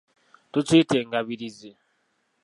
[0.51, 1.71] Tukiyita engabirizi.